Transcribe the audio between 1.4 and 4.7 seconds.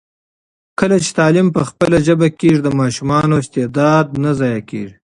په خپله ژبه کېږي، د ماشومانو استعداد نه ضایع